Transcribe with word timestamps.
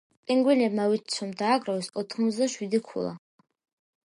პინგვინებმა 0.29 0.87
ვიცით, 0.93 1.17
რომ 1.19 1.35
დააგროვეს 1.43 1.91
ოთხმოცდაშვიდი 2.03 2.83
ქულა. 2.89 3.15